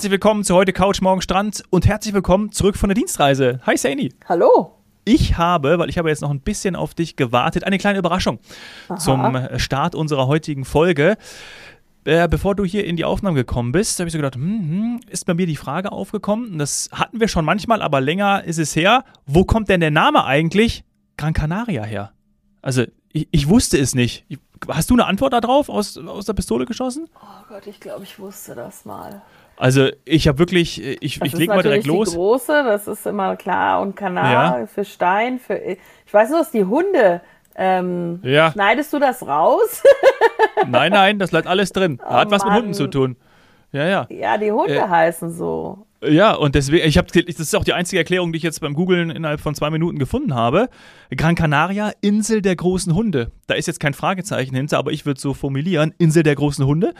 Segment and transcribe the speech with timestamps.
[0.00, 3.60] Herzlich willkommen zu heute Couch Morgen Strand und herzlich willkommen zurück von der Dienstreise.
[3.66, 4.14] Hi Saini.
[4.30, 4.78] Hallo.
[5.04, 8.38] Ich habe, weil ich habe jetzt noch ein bisschen auf dich gewartet, eine kleine Überraschung
[8.88, 8.96] Aha.
[8.96, 11.18] zum Start unserer heutigen Folge.
[12.04, 15.00] Äh, bevor du hier in die Aufnahme gekommen bist, habe ich so gedacht, hm, hm,
[15.10, 18.74] ist bei mir die Frage aufgekommen, das hatten wir schon manchmal, aber länger ist es
[18.74, 20.82] her, wo kommt denn der Name eigentlich
[21.18, 22.12] Gran Canaria her?
[22.62, 24.24] Also, ich, ich wusste es nicht.
[24.66, 27.06] Hast du eine Antwort darauf aus, aus der Pistole geschossen?
[27.16, 29.20] Oh Gott, ich glaube, ich wusste das mal.
[29.60, 32.10] Also ich habe wirklich, ich, ich lege mal direkt los.
[32.10, 34.66] Die große, das ist immer klar und Kanal ja.
[34.66, 35.78] für Stein, für ich
[36.10, 37.20] weiß nur, dass die Hunde.
[37.56, 38.52] Ähm, ja.
[38.52, 39.82] Schneidest du das raus?
[40.66, 42.00] nein, nein, das bleibt alles drin.
[42.02, 42.54] Oh, Hat was Mann.
[42.54, 43.16] mit Hunden zu tun.
[43.70, 44.06] Ja, ja.
[44.08, 45.86] Ja, die Hunde äh, heißen so.
[46.02, 48.72] Ja, und deswegen, ich habe, das ist auch die einzige Erklärung, die ich jetzt beim
[48.72, 50.70] Googlen innerhalb von zwei Minuten gefunden habe.
[51.14, 53.30] Gran Canaria, Insel der großen Hunde.
[53.46, 56.94] Da ist jetzt kein Fragezeichen hinter, aber ich würde so formulieren, Insel der großen Hunde.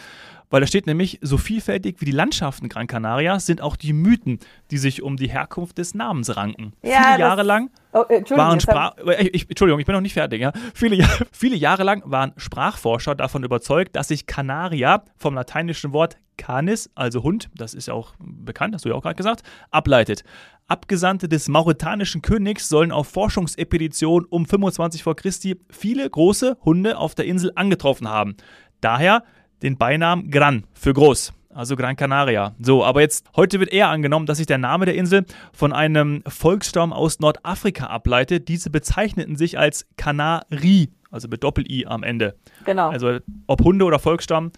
[0.51, 4.41] Weil da steht nämlich, so vielfältig wie die Landschaften Gran Canaria sind auch die Mythen,
[4.71, 6.73] die sich um die Herkunft des Namens ranken.
[6.83, 8.97] Ja, viele Jahre lang oh, waren Sprach...
[8.99, 10.41] Äh, ich, Entschuldigung, ich bin noch nicht fertig.
[10.41, 10.53] Ja?
[10.75, 16.91] Viele, viele Jahre lang waren Sprachforscher davon überzeugt, dass sich Canaria vom lateinischen Wort canis,
[16.95, 20.25] also Hund, das ist ja auch bekannt, hast du ja auch gerade gesagt, ableitet.
[20.67, 27.15] Abgesandte des mauretanischen Königs sollen auf Forschungsepedition um 25 vor Christi viele große Hunde auf
[27.15, 28.37] der Insel angetroffen haben.
[28.81, 29.25] Daher
[29.63, 31.33] den Beinamen Gran für groß.
[31.53, 32.55] Also Gran Canaria.
[32.61, 36.23] So, aber jetzt, heute wird eher angenommen, dass sich der Name der Insel von einem
[36.27, 38.47] Volksstamm aus Nordafrika ableitet.
[38.49, 42.37] Diese bezeichneten sich als Kanari, also mit Doppel-I am Ende.
[42.65, 42.91] Genau.
[42.91, 44.53] Also ob Hunde oder Volksstamm,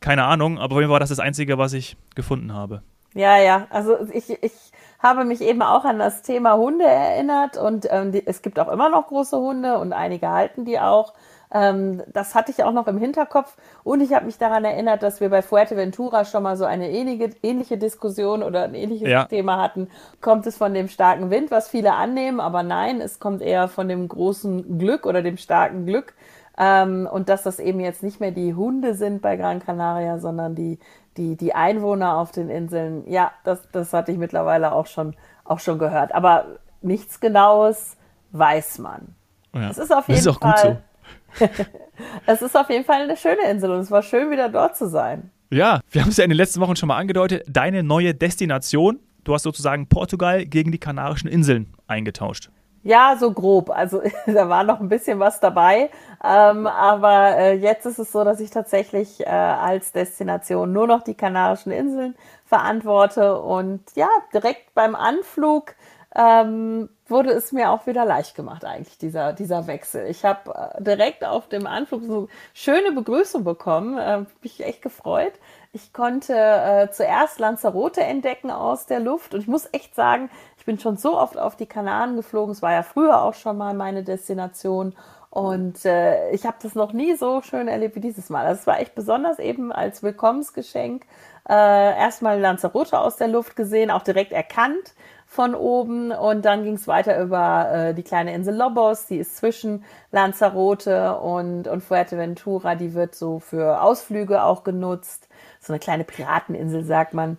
[0.00, 2.82] keine Ahnung, aber auf jeden Fall war das das Einzige, was ich gefunden habe.
[3.14, 4.52] Ja, ja, also ich, ich
[4.98, 8.68] habe mich eben auch an das Thema Hunde erinnert und ähm, die, es gibt auch
[8.68, 11.12] immer noch große Hunde und einige halten die auch.
[11.52, 15.20] Ähm, das hatte ich auch noch im Hinterkopf und ich habe mich daran erinnert, dass
[15.20, 19.24] wir bei Fuerteventura schon mal so eine ähnliche, ähnliche Diskussion oder ein ähnliches ja.
[19.24, 19.88] Thema hatten.
[20.20, 23.88] Kommt es von dem starken Wind, was viele annehmen, aber nein, es kommt eher von
[23.88, 26.14] dem großen Glück oder dem starken Glück.
[26.56, 30.54] Ähm, und dass das eben jetzt nicht mehr die Hunde sind bei Gran Canaria, sondern
[30.54, 30.78] die,
[31.16, 33.10] die, die Einwohner auf den Inseln.
[33.10, 36.14] Ja, das, das hatte ich mittlerweile auch schon, auch schon gehört.
[36.14, 36.44] Aber
[36.80, 37.96] nichts Genaues
[38.32, 39.16] weiß man.
[39.52, 39.70] Ja.
[39.70, 40.52] Es ist auf jeden das ist auch Fall.
[40.52, 40.89] Gut so
[42.26, 44.88] es ist auf jeden Fall eine schöne Insel und es war schön, wieder dort zu
[44.88, 45.30] sein.
[45.50, 47.44] Ja, wir haben es ja in den letzten Wochen schon mal angedeutet.
[47.48, 52.50] Deine neue Destination, du hast sozusagen Portugal gegen die Kanarischen Inseln eingetauscht.
[52.82, 53.70] Ja, so grob.
[53.70, 55.90] Also da war noch ein bisschen was dabei.
[56.24, 61.02] Ähm, aber äh, jetzt ist es so, dass ich tatsächlich äh, als Destination nur noch
[61.02, 63.40] die Kanarischen Inseln verantworte.
[63.40, 65.74] Und ja, direkt beim Anflug
[66.14, 70.06] ähm, wurde es mir auch wieder leicht gemacht, eigentlich, dieser, dieser Wechsel.
[70.06, 75.32] Ich habe äh, direkt auf dem Anflug so schöne Begrüßung bekommen, äh, mich echt gefreut.
[75.72, 80.64] Ich konnte äh, zuerst Lanzarote entdecken aus der Luft und ich muss echt sagen, ich
[80.64, 82.52] bin schon so oft auf die Kanaren geflogen.
[82.52, 84.94] Es war ja früher auch schon mal meine Destination
[85.30, 88.46] und äh, ich habe das noch nie so schön erlebt wie dieses Mal.
[88.46, 91.04] Also es war echt besonders eben als Willkommensgeschenk.
[91.48, 91.52] Äh,
[91.98, 94.94] erstmal Lanzarote aus der Luft gesehen, auch direkt erkannt
[95.30, 99.36] von oben und dann ging es weiter über äh, die kleine Insel Lobos, die ist
[99.36, 105.28] zwischen Lanzarote und, und Fuerteventura, die wird so für Ausflüge auch genutzt.
[105.60, 107.38] So eine kleine Pirateninsel, sagt man.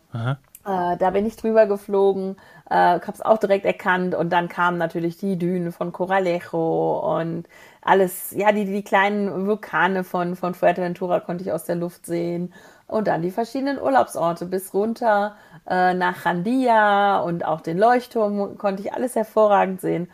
[0.66, 2.38] Äh, da bin ich drüber geflogen,
[2.69, 7.46] äh, habe es auch direkt erkannt und dann kamen natürlich die Dünen von Coralejo und
[7.81, 12.53] alles, ja, die, die kleinen Vulkane von, von Fuerteventura konnte ich aus der Luft sehen
[12.91, 15.35] und dann die verschiedenen Urlaubsorte bis runter
[15.68, 20.09] äh, nach Randia und auch den Leuchtturm konnte ich alles hervorragend sehen.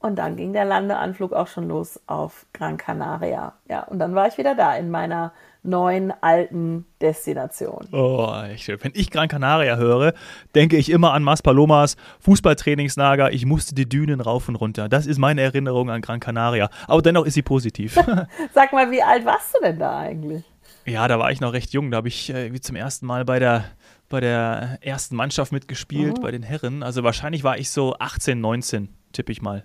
[0.00, 3.52] Und dann ging der Landeanflug auch schon los auf Gran Canaria.
[3.68, 5.32] Ja, und dann war ich wieder da in meiner
[5.62, 7.86] neuen alten Destination.
[7.92, 8.78] Oh, echt schön.
[8.80, 10.14] Wenn ich Gran Canaria höre,
[10.54, 13.30] denke ich immer an Mas Palomas Fußballtrainingslager.
[13.32, 14.88] Ich musste die Dünen rauf und runter.
[14.88, 16.70] Das ist meine Erinnerung an Gran Canaria.
[16.88, 17.94] Aber dennoch ist sie positiv.
[18.54, 20.51] Sag mal, wie alt warst du denn da eigentlich?
[20.84, 21.90] Ja, da war ich noch recht jung.
[21.90, 23.64] Da habe ich äh, wie zum ersten Mal bei der
[24.08, 26.22] bei der ersten Mannschaft mitgespielt, mhm.
[26.22, 26.82] bei den Herren.
[26.82, 29.64] Also wahrscheinlich war ich so 18, 19, tippe ich mal.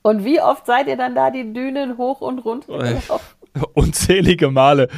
[0.00, 3.20] Und wie oft seid ihr dann da die Dünen hoch und runter gelaufen?
[3.74, 4.88] Unzählige Male.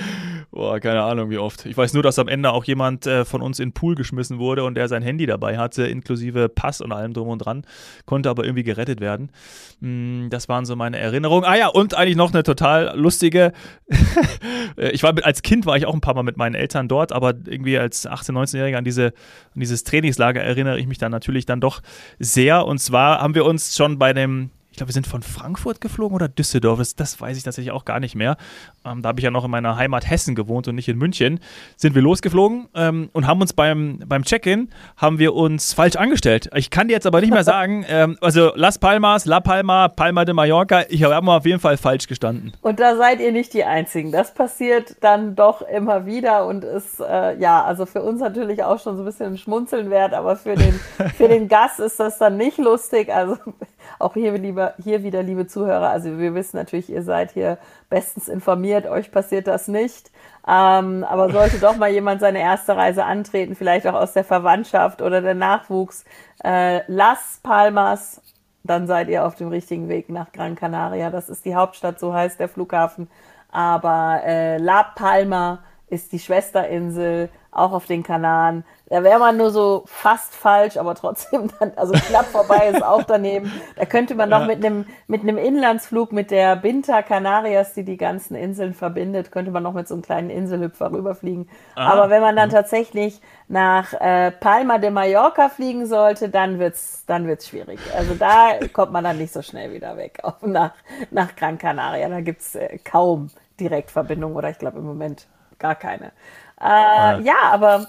[0.55, 1.67] Boah, keine Ahnung, wie oft.
[1.67, 4.39] Ich weiß nur, dass am Ende auch jemand äh, von uns in den Pool geschmissen
[4.39, 7.67] wurde und der sein Handy dabei hatte, inklusive Pass und allem drum und dran,
[8.07, 9.33] konnte aber irgendwie gerettet werden.
[9.81, 11.45] Mm, das waren so meine Erinnerungen.
[11.45, 13.53] Ah ja, und eigentlich noch eine total lustige.
[14.77, 17.31] ich war als Kind war ich auch ein paar Mal mit meinen Eltern dort, aber
[17.31, 21.61] irgendwie als 18-, 19-Jähriger an, diese, an dieses Trainingslager erinnere ich mich dann natürlich dann
[21.61, 21.81] doch
[22.21, 22.65] sehr.
[22.65, 26.17] Und zwar haben wir uns schon bei dem ich glaube, wir sind von Frankfurt geflogen
[26.17, 28.37] oder Düsseldorf, das, das weiß ich tatsächlich auch gar nicht mehr.
[28.85, 31.39] Ähm, da habe ich ja noch in meiner Heimat Hessen gewohnt und nicht in München.
[31.77, 36.51] Sind wir losgeflogen ähm, und haben uns beim, beim Check-in, haben wir uns falsch angestellt.
[36.57, 40.25] Ich kann dir jetzt aber nicht mehr sagen, ähm, also Las Palmas, La Palma, Palma
[40.25, 42.53] de Mallorca, ich habe auf jeden Fall falsch gestanden.
[42.61, 44.11] Und da seid ihr nicht die Einzigen.
[44.11, 48.81] Das passiert dann doch immer wieder und ist, äh, ja, also für uns natürlich auch
[48.81, 50.73] schon so ein bisschen ein Schmunzeln wert, aber für den,
[51.17, 53.15] für den Gast ist das dann nicht lustig.
[53.15, 53.37] Also
[54.01, 57.59] auch hier, lieber, hier wieder, liebe Zuhörer, also wir wissen natürlich, ihr seid hier
[57.91, 60.11] bestens informiert, euch passiert das nicht.
[60.47, 65.03] Ähm, aber sollte doch mal jemand seine erste Reise antreten, vielleicht auch aus der Verwandtschaft
[65.03, 66.05] oder der Nachwuchs,
[66.43, 68.21] äh, Las Palmas,
[68.65, 71.11] dann seid ihr auf dem richtigen Weg nach Gran Canaria.
[71.11, 73.09] Das ist die Hauptstadt, so heißt der Flughafen.
[73.51, 78.65] Aber äh, La Palma ist die Schwesterinsel, auch auf den Kanaren.
[78.87, 83.03] Da wäre man nur so fast falsch, aber trotzdem dann, also knapp vorbei ist auch
[83.03, 83.51] daneben.
[83.77, 84.47] Da könnte man noch ja.
[84.47, 89.51] mit einem mit einem Inlandsflug mit der Binta Canarias, die die ganzen Inseln verbindet, könnte
[89.51, 91.49] man noch mit so einem kleinen Inselhüpfer rüberfliegen.
[91.77, 91.93] Aha.
[91.93, 92.55] Aber wenn man dann mhm.
[92.55, 97.81] tatsächlich nach äh, Palma de Mallorca fliegen sollte, dann wird's dann wird's schwierig.
[97.97, 100.73] Also da kommt man dann nicht so schnell wieder weg auf, nach
[101.11, 102.09] nach Gran Canaria.
[102.09, 103.31] Da gibt's äh, kaum
[103.61, 105.27] Direktverbindung oder ich glaube im Moment
[105.65, 106.13] gar keine.
[106.61, 107.87] Äh, ja, aber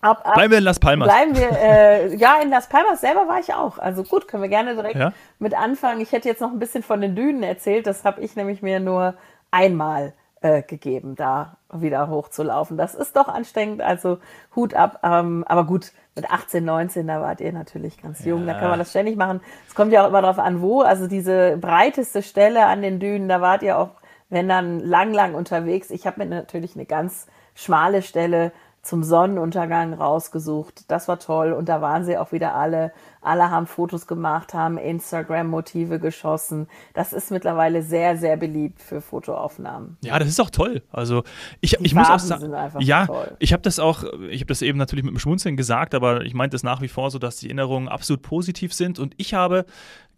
[0.00, 1.08] Ab, ab, bleiben wir in Las Palmas.
[1.08, 3.78] Bleiben wir, äh, ja, in Las Palmas selber war ich auch.
[3.78, 5.12] Also gut, können wir gerne direkt ja?
[5.38, 6.00] mit anfangen.
[6.00, 7.86] Ich hätte jetzt noch ein bisschen von den Dünen erzählt.
[7.86, 9.14] Das habe ich nämlich mir nur
[9.50, 10.12] einmal
[10.42, 12.76] äh, gegeben, da wieder hochzulaufen.
[12.76, 14.18] Das ist doch anstrengend, also
[14.54, 15.00] Hut ab.
[15.02, 18.52] Ähm, aber gut, mit 18, 19, da wart ihr natürlich ganz jung, ja.
[18.52, 19.40] da kann man das ständig machen.
[19.66, 20.82] Es kommt ja auch immer darauf an, wo.
[20.82, 23.90] Also diese breiteste Stelle an den Dünen, da wart ihr auch,
[24.28, 25.90] wenn dann lang, lang unterwegs.
[25.90, 28.52] Ich habe mir natürlich eine ganz schmale Stelle
[28.86, 30.84] zum Sonnenuntergang rausgesucht.
[30.88, 31.52] Das war toll.
[31.52, 32.92] Und da waren sie auch wieder alle.
[33.20, 36.68] Alle haben Fotos gemacht, haben Instagram-Motive geschossen.
[36.94, 39.96] Das ist mittlerweile sehr, sehr beliebt für Fotoaufnahmen.
[40.04, 40.82] Ja, das ist auch toll.
[40.92, 41.24] Also
[41.60, 43.36] ich, ich muss auch sagen, ja, toll.
[43.40, 46.34] ich habe das auch, ich habe das eben natürlich mit dem Schmunzeln gesagt, aber ich
[46.34, 49.00] meinte es nach wie vor so, dass die Erinnerungen absolut positiv sind.
[49.00, 49.66] Und ich habe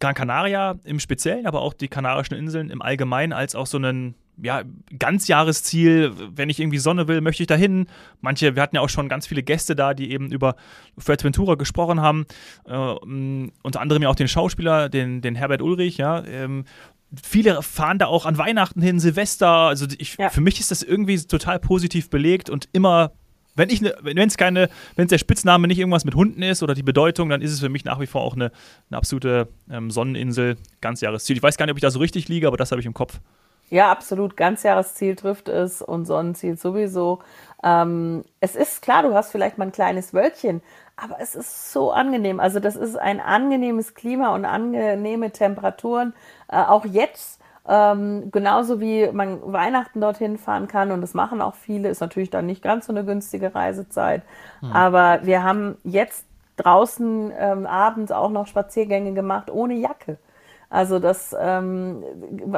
[0.01, 4.15] Gran Canaria im Speziellen, aber auch die Kanarischen Inseln im Allgemeinen als auch so einen
[4.43, 4.63] ja,
[4.99, 7.87] Ganzjahresziel, wenn ich irgendwie Sonne will, möchte ich dahin.
[8.21, 10.57] Manche, wir hatten ja auch schon ganz viele Gäste da, die eben über
[10.97, 12.27] Fuerteventura gesprochen haben.
[12.67, 16.25] Äh, unter anderem ja auch den Schauspieler, den, den Herbert Ulrich, ja.
[16.25, 16.65] Ähm,
[17.23, 19.49] viele fahren da auch an Weihnachten hin, Silvester.
[19.49, 20.29] Also ich, ja.
[20.31, 23.13] für mich ist das irgendwie total positiv belegt und immer
[23.59, 26.63] wenn ich ne, wenn es keine, wenn es der Spitzname nicht irgendwas mit Hunden ist
[26.63, 28.53] oder die Bedeutung, dann ist es für mich nach wie vor auch eine,
[28.89, 31.37] eine absolute ähm, Sonneninsel, Ganzjahresziel.
[31.37, 32.95] Ich weiß gar nicht, ob ich da so richtig liege, aber das habe ich im
[32.95, 33.21] Kopf.
[33.71, 34.37] Ja, absolut.
[34.37, 37.21] Ganzjahresziel trifft es und Sonnenziel sowieso.
[37.63, 40.63] Ähm, es ist klar, du hast vielleicht mal ein kleines Wölkchen,
[40.97, 42.41] aber es ist so angenehm.
[42.41, 46.15] Also das ist ein angenehmes Klima und angenehme Temperaturen.
[46.49, 51.55] Äh, auch jetzt, ähm, genauso wie man Weihnachten dorthin fahren kann und das machen auch
[51.55, 54.23] viele, ist natürlich dann nicht ganz so eine günstige Reisezeit.
[54.61, 54.73] Hm.
[54.73, 56.25] Aber wir haben jetzt
[56.57, 60.19] draußen ähm, abends auch noch Spaziergänge gemacht ohne Jacke.
[60.71, 62.05] Also das, ähm,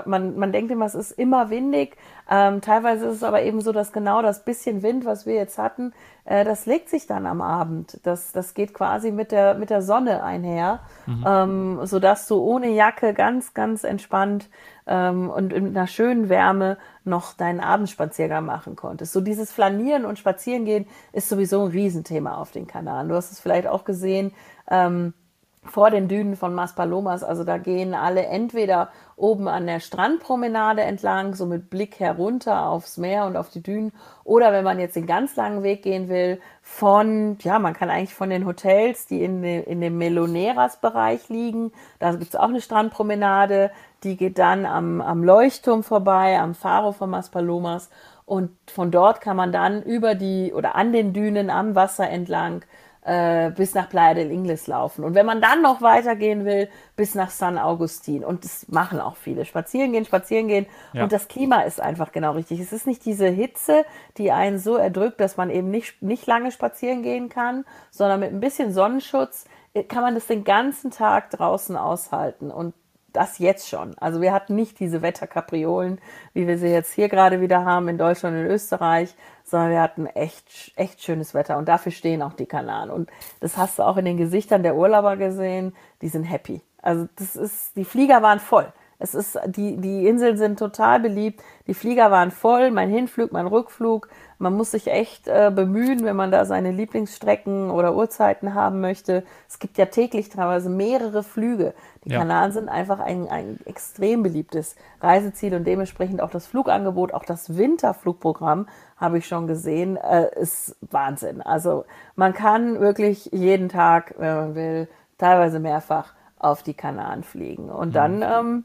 [0.05, 1.97] man, man denkt immer, es ist immer windig.
[2.29, 5.59] Ähm, teilweise ist es aber eben so, dass genau das bisschen Wind, was wir jetzt
[5.59, 5.93] hatten,
[6.25, 8.01] äh, das legt sich dann am Abend.
[8.03, 11.25] Das, das geht quasi mit der, mit der Sonne einher, mhm.
[11.27, 14.49] ähm, sodass du ohne Jacke ganz, ganz entspannt
[14.89, 19.13] ähm, und in einer schönen Wärme noch deinen Abendspaziergang machen konntest.
[19.13, 23.09] So dieses Flanieren und Spazierengehen ist sowieso ein Riesenthema auf den Kanaren.
[23.09, 24.33] Du hast es vielleicht auch gesehen.
[24.69, 25.15] Ähm,
[25.63, 27.23] vor den Dünen von Maspalomas.
[27.23, 32.97] Also da gehen alle entweder oben an der Strandpromenade entlang, so mit Blick herunter aufs
[32.97, 33.93] Meer und auf die Dünen.
[34.25, 38.15] Oder wenn man jetzt den ganz langen Weg gehen will, von, ja, man kann eigentlich
[38.15, 43.71] von den Hotels, die in, in dem Meloneras-Bereich liegen, da gibt es auch eine Strandpromenade,
[44.03, 47.91] die geht dann am, am Leuchtturm vorbei, am Faro von Maspalomas.
[48.25, 52.63] Und von dort kann man dann über die oder an den Dünen am Wasser entlang
[53.03, 55.05] äh, bis nach Playa del Ingles laufen.
[55.05, 58.25] Und wenn man dann noch weitergehen will, bis nach San Augustin.
[58.25, 59.45] Und das machen auch viele.
[59.45, 60.67] Spazieren gehen, spazieren gehen.
[60.93, 61.05] Ja.
[61.05, 62.61] Und das Klima ist einfach genau richtig.
[62.61, 63.85] Es ist nicht diese Hitze,
[64.19, 68.33] die einen so erdrückt, dass man eben nicht, nicht lange spazieren gehen kann, sondern mit
[68.33, 72.51] ein bisschen Sonnenschutz äh, kann man das den ganzen Tag draußen aushalten.
[72.51, 72.75] Und
[73.13, 73.97] das jetzt schon.
[73.99, 76.01] Also wir hatten nicht diese Wetterkapriolen,
[76.33, 79.15] wie wir sie jetzt hier gerade wieder haben in Deutschland und Österreich,
[79.45, 82.91] sondern wir hatten echt, echt schönes Wetter und dafür stehen auch die Kanaren.
[82.91, 86.63] Und das hast du auch in den Gesichtern der Urlauber gesehen, die sind happy.
[86.83, 88.73] Also das ist, die Flieger waren voll.
[89.01, 91.43] Es ist, die, die Inseln sind total beliebt.
[91.67, 94.09] Die Flieger waren voll, mein Hinflug, mein Rückflug.
[94.41, 99.23] Man muss sich echt äh, bemühen, wenn man da seine Lieblingsstrecken oder Uhrzeiten haben möchte.
[99.47, 101.75] Es gibt ja täglich teilweise mehrere Flüge.
[102.05, 102.21] Die ja.
[102.21, 107.59] Kanaren sind einfach ein, ein extrem beliebtes Reiseziel und dementsprechend auch das Flugangebot, auch das
[107.59, 108.67] Winterflugprogramm
[108.97, 111.43] habe ich schon gesehen, äh, ist Wahnsinn.
[111.43, 111.85] Also
[112.17, 117.69] man kann wirklich jeden Tag, wenn man will, teilweise mehrfach auf die Kanaren fliegen.
[117.69, 118.23] Und dann mhm.
[118.23, 118.65] ähm,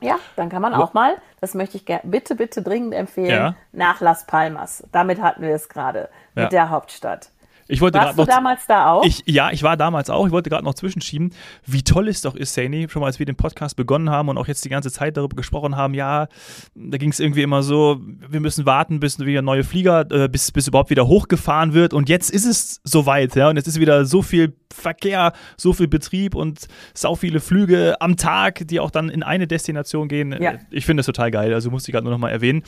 [0.00, 3.54] ja, dann kann man auch mal, das möchte ich bitte, bitte dringend empfehlen, ja.
[3.72, 4.84] nach Las Palmas.
[4.92, 6.48] Damit hatten wir es gerade mit ja.
[6.48, 7.30] der Hauptstadt.
[7.68, 9.04] Ich wollte Warst du noch, damals da auch?
[9.04, 10.24] Ich, ja, ich war damals auch.
[10.26, 11.34] Ich wollte gerade noch zwischenschieben,
[11.66, 14.38] wie toll es doch ist, Saini, schon mal als wir den Podcast begonnen haben und
[14.38, 16.28] auch jetzt die ganze Zeit darüber gesprochen haben, ja,
[16.74, 20.50] da ging es irgendwie immer so, wir müssen warten, bis wieder neue Flieger, äh, bis,
[20.50, 24.06] bis überhaupt wieder hochgefahren wird und jetzt ist es soweit, ja, und jetzt ist wieder
[24.06, 29.10] so viel Verkehr, so viel Betrieb und so viele Flüge am Tag, die auch dann
[29.10, 30.34] in eine Destination gehen.
[30.40, 30.54] Ja.
[30.70, 32.62] Ich finde das total geil, also musste ich gerade nur noch mal erwähnen.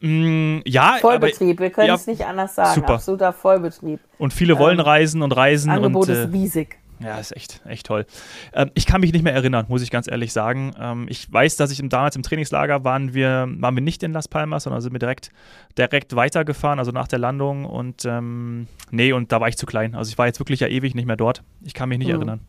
[0.00, 2.74] Mm, ja, Vollbetrieb, aber, wir können ja, es nicht anders sagen.
[2.74, 2.94] Super.
[2.94, 4.00] Absoluter Vollbetrieb.
[4.18, 5.70] Und viele wollen ähm, reisen und reisen.
[5.70, 6.78] Angebot und, ist äh, riesig.
[7.00, 8.06] Ja, ist echt, echt toll.
[8.52, 10.74] Ähm, ich kann mich nicht mehr erinnern, muss ich ganz ehrlich sagen.
[10.78, 14.12] Ähm, ich weiß, dass ich im, damals im Trainingslager waren wir, waren wir nicht in
[14.12, 15.30] Las Palmas, sondern sind wir direkt,
[15.76, 17.64] direkt weitergefahren, also nach der Landung.
[17.64, 19.94] Und ähm, nee, und da war ich zu klein.
[19.94, 21.42] Also ich war jetzt wirklich ja ewig nicht mehr dort.
[21.62, 22.14] Ich kann mich nicht mhm.
[22.14, 22.40] erinnern.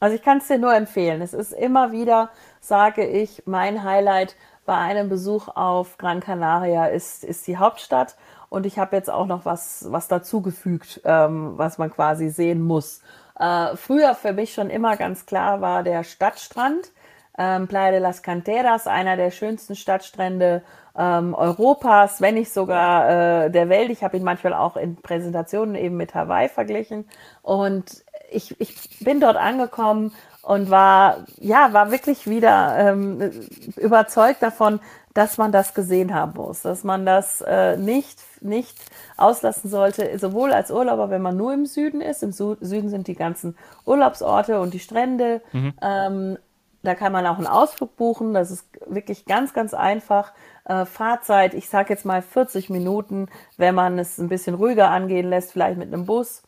[0.00, 1.22] Also ich kann es dir nur empfehlen.
[1.22, 7.24] Es ist immer wieder, sage ich, mein Highlight bei einem Besuch auf Gran Canaria ist,
[7.24, 8.16] ist die Hauptstadt.
[8.48, 13.02] Und ich habe jetzt auch noch was, was dazugefügt, ähm, was man quasi sehen muss.
[13.38, 16.92] Äh, früher für mich schon immer ganz klar war der Stadtstrand.
[17.36, 20.62] Ähm, Playa de las Canteras, einer der schönsten Stadtstrände
[20.96, 23.90] ähm, Europas, wenn nicht sogar äh, der Welt.
[23.90, 27.08] Ich habe ihn manchmal auch in Präsentationen eben mit Hawaii verglichen.
[27.42, 30.12] Und ich, ich bin dort angekommen
[30.44, 33.30] und war, ja, war wirklich wieder ähm,
[33.76, 34.80] überzeugt davon,
[35.14, 38.76] dass man das gesehen haben muss, dass man das äh, nicht, nicht
[39.16, 42.22] auslassen sollte, sowohl als Urlauber, wenn man nur im Süden ist.
[42.22, 45.40] Im Süden sind die ganzen Urlaubsorte und die Strände.
[45.52, 45.72] Mhm.
[45.80, 46.38] Ähm,
[46.82, 48.34] da kann man auch einen Ausflug buchen.
[48.34, 50.32] Das ist wirklich ganz, ganz einfach.
[50.64, 55.30] Äh, Fahrzeit, ich sage jetzt mal 40 Minuten, wenn man es ein bisschen ruhiger angehen
[55.30, 56.42] lässt, vielleicht mit einem Bus.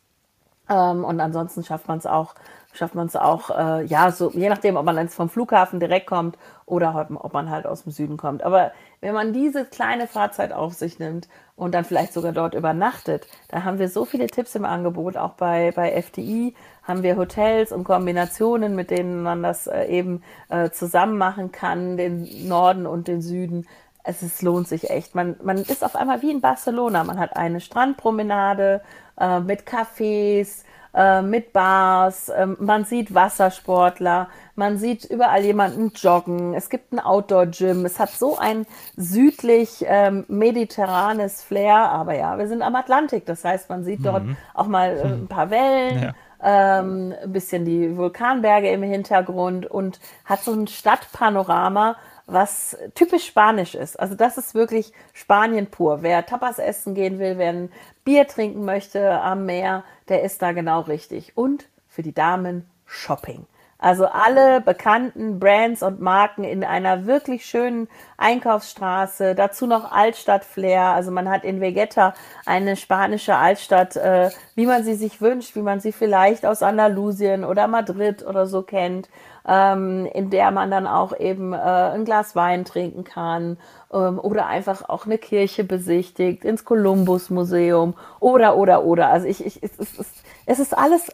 [0.69, 2.35] Ähm, und ansonsten schafft man es auch
[2.73, 6.07] schafft man es auch, äh, ja, so je nachdem, ob man jetzt vom Flughafen direkt
[6.07, 8.43] kommt oder ob, man halt aus dem Süden kommt.
[8.43, 8.71] Aber
[9.01, 13.63] wenn man diese kleine Fahrzeit auf sich nimmt und dann vielleicht sogar dort übernachtet, da
[13.63, 15.17] haben wir so viele Tipps im Angebot.
[15.17, 20.23] Auch bei, bei FDI haben wir Hotels und Kombinationen, mit denen man das äh, eben
[20.49, 23.67] äh, zusammen machen kann, den Norden und den Süden.
[24.03, 25.15] Es ist, lohnt sich echt.
[25.15, 27.03] Man, man ist auf einmal wie in Barcelona.
[27.03, 28.81] Man hat eine Strandpromenade
[29.19, 36.53] äh, mit Cafés, äh, mit Bars, äh, man sieht Wassersportler, man sieht überall jemanden joggen,
[36.53, 38.65] es gibt ein Outdoor-Gym, es hat so ein
[38.95, 44.25] südlich ähm, mediterranes Flair, aber ja, wir sind am Atlantik, das heißt, man sieht dort
[44.25, 44.37] mhm.
[44.53, 46.01] auch mal äh, ein paar Wellen.
[46.01, 46.13] Ja.
[46.39, 51.95] Ähm, ein bisschen die Vulkanberge im Hintergrund und hat so ein Stadtpanorama,
[52.27, 53.99] was typisch spanisch ist.
[53.99, 56.03] Also das ist wirklich Spanien pur.
[56.03, 57.71] Wer Tapas essen gehen will, wer ein
[58.03, 61.35] Bier trinken möchte am Meer, der ist da genau richtig.
[61.35, 63.45] Und für die Damen Shopping.
[63.79, 69.35] Also alle bekannten Brands und Marken in einer wirklich schönen Einkaufsstraße.
[69.35, 70.81] Dazu noch Altstadt-Flair.
[70.81, 72.15] Also man hat in Vegeta
[72.45, 77.43] eine spanische Altstadt, äh, wie man sie sich wünscht, wie man sie vielleicht aus Andalusien
[77.43, 79.09] oder Madrid oder so kennt,
[79.47, 83.57] ähm, in der man dann auch eben äh, ein Glas Wein trinken kann
[83.93, 89.09] ähm, oder einfach auch eine Kirche besichtigt, ins Kolumbus-Museum oder, oder, oder.
[89.09, 90.11] Also ich, ich, es, es,
[90.47, 91.11] es ist alles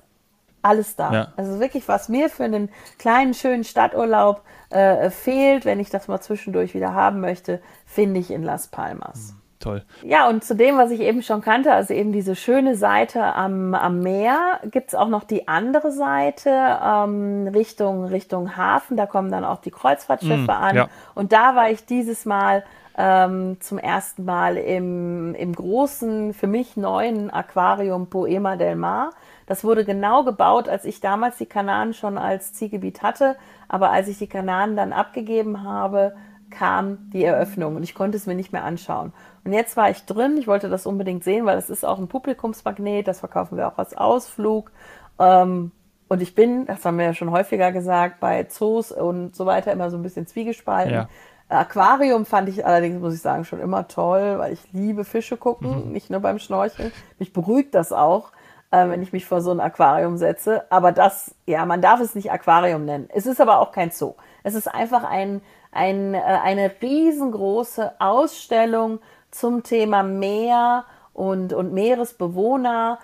[0.64, 1.14] alles da.
[1.14, 1.28] Ja.
[1.38, 6.22] Also wirklich, was mir für einen kleinen, schönen Stadturlaub äh, fehlt, wenn ich das mal
[6.22, 9.34] zwischendurch wieder haben möchte, finde ich in Las Palmas.
[9.34, 9.44] Mhm.
[9.64, 9.82] Toll.
[10.02, 13.74] Ja, und zu dem, was ich eben schon kannte, also eben diese schöne Seite am,
[13.74, 18.98] am Meer, gibt es auch noch die andere Seite ähm, Richtung, Richtung Hafen.
[18.98, 20.76] Da kommen dann auch die Kreuzfahrtschiffe mm, an.
[20.76, 20.90] Ja.
[21.16, 22.66] Und da war ich dieses Mal
[22.98, 29.12] ähm, zum ersten Mal im, im großen, für mich neuen Aquarium Poema del Mar.
[29.46, 33.36] Das wurde genau gebaut, als ich damals die Kanaren schon als Zielgebiet hatte.
[33.68, 36.16] Aber als ich die Kanaren dann abgegeben habe,
[36.50, 39.12] kam die Eröffnung und ich konnte es mir nicht mehr anschauen.
[39.44, 42.08] Und jetzt war ich drin, ich wollte das unbedingt sehen, weil es ist auch ein
[42.08, 44.72] Publikumsmagnet, das verkaufen wir auch als Ausflug.
[45.20, 45.72] Ähm,
[46.08, 49.72] und ich bin, das haben wir ja schon häufiger gesagt, bei Zoos und so weiter
[49.72, 50.94] immer so ein bisschen zwiegespalten.
[50.94, 51.10] Ja.
[51.50, 55.88] Aquarium fand ich allerdings, muss ich sagen, schon immer toll, weil ich liebe Fische gucken,
[55.88, 55.92] mhm.
[55.92, 56.92] nicht nur beim Schnorcheln.
[57.20, 58.32] Mich beruhigt das auch
[58.74, 60.64] äh, wenn ich mich vor so ein Aquarium setze.
[60.72, 63.08] Aber das, ja, man darf es nicht Aquarium nennen.
[63.14, 64.16] Es ist aber auch kein Zoo.
[64.42, 69.00] Es ist einfach ein, ein, äh, eine riesengroße Ausstellung
[69.30, 72.98] zum Thema Meer und, und Meeresbewohner,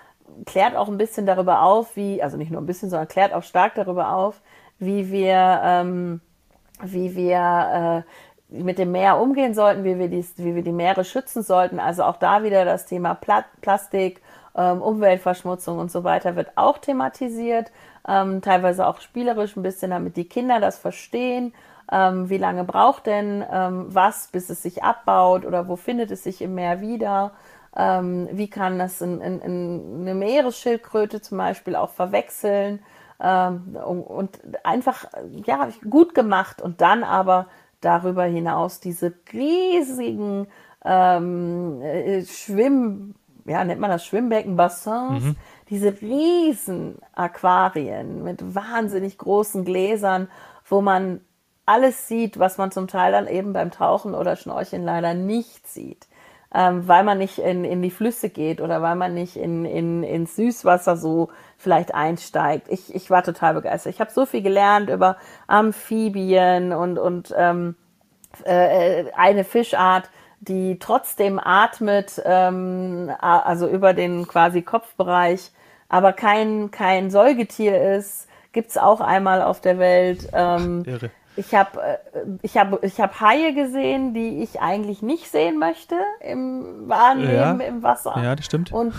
[0.44, 3.44] klärt auch ein bisschen darüber auf, wie, also nicht nur ein bisschen, sondern klärt auch
[3.44, 4.40] stark darüber auf,
[4.80, 6.20] wie wir, ähm,
[6.82, 8.04] wie wir
[8.50, 11.78] äh, mit dem Meer umgehen sollten, wie wir, die, wie wir die Meere schützen sollten.
[11.78, 14.20] Also auch da wieder das Thema Pla Plastik,
[14.56, 17.70] ähm, Umweltverschmutzung und so weiter wird auch thematisiert,
[18.06, 21.52] ähm, teilweise auch spielerisch ein bisschen, damit die Kinder das verstehen.
[21.92, 26.40] Ähm, wie lange braucht denn was, bis es sich abbaut oder wo findet es sich
[26.40, 27.32] im Meer wieder?
[27.72, 32.80] Wie kann das in, in, in eine Meeresschildkröte zum Beispiel auch verwechseln?
[33.18, 35.06] Und einfach
[35.44, 37.46] ja gut gemacht und dann aber
[37.80, 40.46] darüber hinaus diese riesigen
[40.84, 45.36] ähm, äh, Schwimm, ja, nennt man das Schwimmbecken, Bassins, mhm.
[45.68, 50.28] diese riesen Aquarien mit wahnsinnig großen Gläsern,
[50.68, 51.20] wo man
[51.66, 56.08] alles sieht, was man zum Teil dann eben beim Tauchen oder Schnorcheln leider nicht sieht
[56.52, 60.02] ähm, weil man nicht in, in die Flüsse geht oder weil man nicht in, in,
[60.02, 62.66] ins Süßwasser so vielleicht einsteigt.
[62.68, 63.94] Ich, ich war total begeistert.
[63.94, 65.16] Ich habe so viel gelernt über
[65.46, 67.76] Amphibien und, und ähm,
[68.44, 75.52] äh, eine Fischart, die trotzdem atmet, ähm, also über den quasi Kopfbereich,
[75.88, 80.28] aber kein, kein Säugetier ist, gibt's auch einmal auf der Welt.
[80.32, 81.10] Ähm, Irre.
[81.36, 81.98] Ich habe äh,
[82.42, 87.52] ich hab, ich hab Haie gesehen, die ich eigentlich nicht sehen möchte im wahren ja,
[87.52, 88.14] Leben im Wasser.
[88.22, 88.72] Ja, das stimmt.
[88.72, 88.94] Und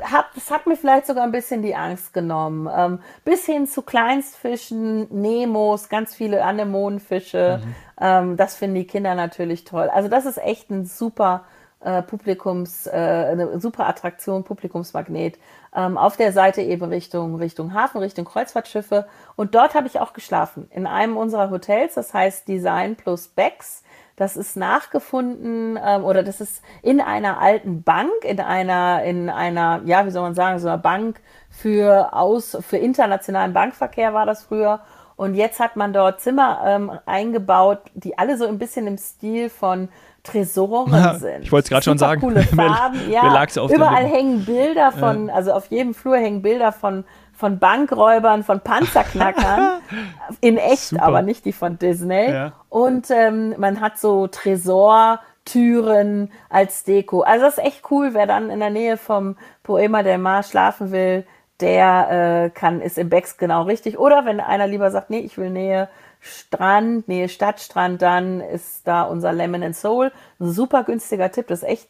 [0.00, 2.68] hab, das hat mir vielleicht sogar ein bisschen die Angst genommen.
[2.74, 7.60] Ähm, bis hin zu Kleinstfischen, Nemos, ganz viele Anemonenfische.
[7.64, 7.74] Mhm.
[8.00, 9.88] Ähm, das finden die Kinder natürlich toll.
[9.92, 11.44] Also das ist echt ein super
[11.82, 15.38] äh, Publikums, äh, eine super Attraktion, Publikumsmagnet.
[15.74, 19.06] Ähm, auf der Seite eben Richtung, Richtung Hafen, Richtung Kreuzfahrtschiffe.
[19.36, 20.68] Und dort habe ich auch geschlafen.
[20.70, 23.82] In einem unserer Hotels, das heißt Design plus Becks.
[24.16, 29.80] Das ist nachgefunden ähm, oder das ist in einer alten Bank, in einer, in einer,
[29.86, 34.44] ja, wie soll man sagen, so einer Bank für aus, für internationalen Bankverkehr war das
[34.44, 34.80] früher.
[35.16, 39.50] Und jetzt hat man dort Zimmer ähm, eingebaut, die alle so ein bisschen im Stil
[39.50, 39.88] von
[40.22, 41.42] Tresoren ja, sind.
[41.42, 42.20] Ich wollte es gerade schon sagen.
[42.20, 43.10] Coole Farben.
[43.10, 45.34] ja, überall hängen Bilder von, ja.
[45.34, 49.80] also auf jedem Flur hängen Bilder von, von Bankräubern, von Panzerknackern.
[50.40, 51.04] in echt, Super.
[51.04, 52.30] aber nicht die von Disney.
[52.30, 52.52] Ja.
[52.68, 57.22] Und ähm, man hat so Tresortüren als Deko.
[57.22, 60.92] Also das ist echt cool, wer dann in der Nähe vom Poema del Mar schlafen
[60.92, 61.24] will,
[61.60, 63.98] der äh, kann, ist im Becks genau richtig.
[63.98, 65.88] Oder wenn einer lieber sagt, nee, ich will Nähe
[66.20, 70.12] Strand, Nähe Stadtstrand, dann ist da unser Lemon and Soul.
[70.38, 71.88] Ein super günstiger Tipp, das ist echt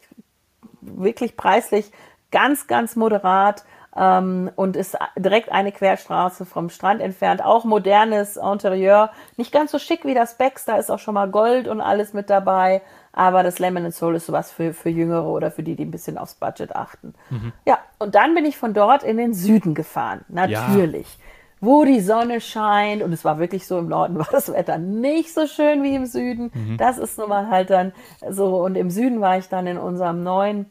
[0.81, 1.91] wirklich preislich
[2.31, 3.63] ganz, ganz moderat
[3.95, 7.43] ähm, und ist direkt eine Querstraße vom Strand entfernt.
[7.43, 11.29] Auch modernes Interieur, nicht ganz so schick wie das Becks, da ist auch schon mal
[11.29, 12.81] Gold und alles mit dabei.
[13.13, 15.91] Aber das Lemon and Soul ist sowas für, für Jüngere oder für die, die ein
[15.91, 17.13] bisschen aufs Budget achten.
[17.29, 17.51] Mhm.
[17.65, 20.23] Ja, und dann bin ich von dort in den Süden gefahren.
[20.29, 21.17] Natürlich.
[21.17, 21.25] Ja
[21.61, 23.01] wo die Sonne scheint.
[23.01, 26.05] Und es war wirklich so, im Norden war das Wetter nicht so schön wie im
[26.05, 26.51] Süden.
[26.53, 26.77] Mhm.
[26.77, 27.93] Das ist nun mal halt dann
[28.29, 28.57] so.
[28.57, 30.65] Und im Süden war ich dann in unserem neuen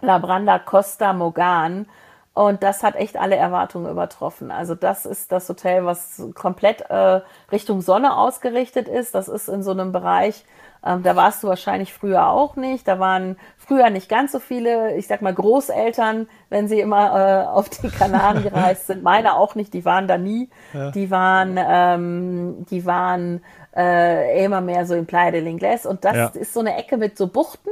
[0.00, 1.86] Labranda Costa Mogan.
[2.34, 4.50] Und das hat echt alle Erwartungen übertroffen.
[4.50, 7.20] Also das ist das Hotel, was komplett äh,
[7.52, 9.14] Richtung Sonne ausgerichtet ist.
[9.14, 10.44] Das ist in so einem Bereich,
[10.84, 12.86] ähm, da warst du wahrscheinlich früher auch nicht.
[12.86, 17.46] Da waren früher nicht ganz so viele, ich sag mal, Großeltern, wenn sie immer äh,
[17.46, 19.02] auf die Kanaren gereist sind.
[19.02, 20.50] Meine auch nicht, die waren da nie.
[20.74, 20.90] Ja.
[20.90, 23.42] Die waren, ähm, die waren
[23.74, 25.86] äh, immer mehr so in Playa del Inglés.
[25.86, 26.26] Und das ja.
[26.28, 27.70] ist so eine Ecke mit so Buchten.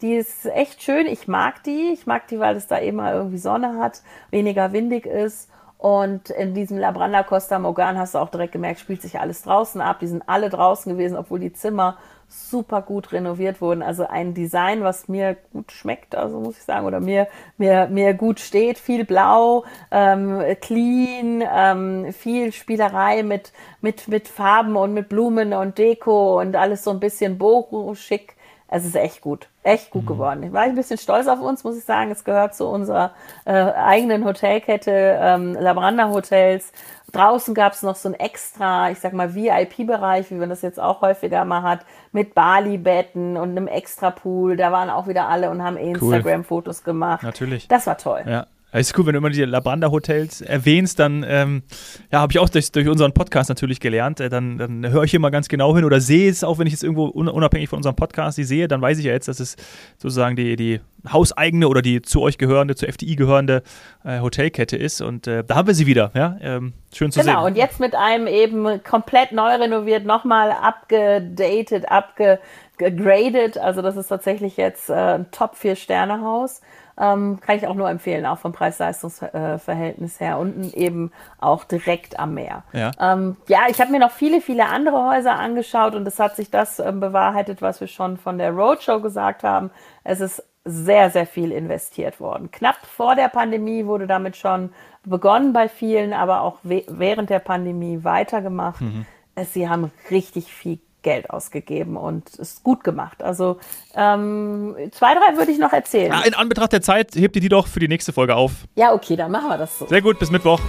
[0.00, 1.06] Die ist echt schön.
[1.06, 1.90] Ich mag die.
[1.92, 5.48] Ich mag die, weil es da immer irgendwie Sonne hat, weniger windig ist.
[5.82, 9.80] Und in diesem Labranda Costa Morgan hast du auch direkt gemerkt, spielt sich alles draußen
[9.80, 9.98] ab.
[9.98, 11.96] Die sind alle draußen gewesen, obwohl die Zimmer
[12.28, 13.82] super gut renoviert wurden.
[13.82, 17.26] Also ein Design, was mir gut schmeckt, also muss ich sagen, oder mir,
[17.58, 18.78] mir, mir gut steht.
[18.78, 25.78] Viel Blau, ähm, clean, ähm, viel Spielerei mit, mit, mit Farben und mit Blumen und
[25.78, 28.36] Deko und alles so ein bisschen boho-schick.
[28.74, 30.06] Es ist echt gut, echt gut mhm.
[30.06, 30.42] geworden.
[30.44, 32.10] Ich war ein bisschen stolz auf uns, muss ich sagen.
[32.10, 33.10] Es gehört zu unserer
[33.44, 36.72] äh, eigenen Hotelkette, ähm, Labranda Hotels.
[37.12, 40.80] Draußen gab es noch so ein extra, ich sag mal, VIP-Bereich, wie man das jetzt
[40.80, 41.80] auch häufiger mal hat,
[42.12, 44.56] mit Bali-Betten und einem extra Pool.
[44.56, 46.84] Da waren auch wieder alle und haben Instagram-Fotos cool.
[46.84, 47.22] gemacht.
[47.22, 47.68] Natürlich.
[47.68, 48.22] Das war toll.
[48.26, 48.46] Ja.
[48.74, 51.62] Es ist cool, wenn du immer die Labranda-Hotels erwähnst, dann ähm,
[52.10, 54.18] ja, habe ich auch durch, durch, unseren Podcast natürlich gelernt.
[54.18, 56.72] Äh, dann, dann höre ich immer ganz genau hin oder sehe es, auch wenn ich
[56.72, 59.56] es irgendwo unabhängig von unserem Podcast die sehe, dann weiß ich ja jetzt, dass es
[59.98, 60.80] sozusagen die, die
[61.10, 63.62] hauseigene oder die zu euch gehörende, zur FDI gehörende
[64.04, 65.02] äh, Hotelkette ist.
[65.02, 66.10] Und äh, da haben wir sie wieder.
[66.14, 66.38] Ja?
[66.40, 67.36] Ähm, schön zu genau, sehen.
[67.36, 73.58] Genau, und jetzt mit einem eben komplett neu renoviert, nochmal abgedatet, abgegradet.
[73.58, 76.62] Also das ist tatsächlich jetzt äh, ein Top-4-Sterne-Haus.
[76.98, 80.38] Ähm, kann ich auch nur empfehlen, auch vom Preis-Leistungs-Verhältnis her.
[80.38, 82.64] Unten eben auch direkt am Meer.
[82.72, 86.36] Ja, ähm, ja ich habe mir noch viele, viele andere Häuser angeschaut und es hat
[86.36, 89.70] sich das ähm, bewahrheitet, was wir schon von der Roadshow gesagt haben.
[90.04, 92.50] Es ist sehr, sehr viel investiert worden.
[92.50, 94.72] Knapp vor der Pandemie wurde damit schon
[95.04, 98.80] begonnen bei vielen, aber auch während der Pandemie weitergemacht.
[98.80, 99.06] Mhm.
[99.50, 103.22] Sie haben richtig viel Geld ausgegeben und es gut gemacht.
[103.22, 103.58] Also
[103.94, 106.12] ähm, zwei, drei würde ich noch erzählen.
[106.12, 108.52] Ja, in Anbetracht der Zeit hebt ihr die doch für die nächste Folge auf.
[108.74, 109.86] Ja, okay, dann machen wir das so.
[109.86, 110.60] Sehr gut, bis Mittwoch.